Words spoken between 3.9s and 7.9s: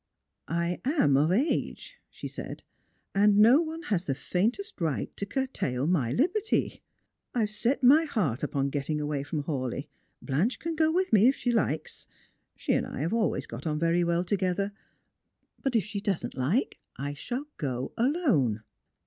the faintest right to curtail my liberty. I have set